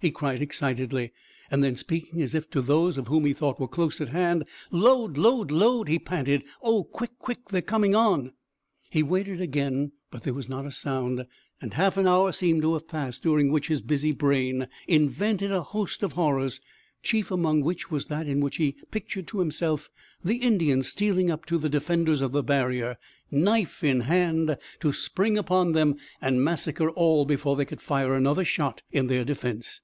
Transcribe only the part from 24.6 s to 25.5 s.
to spring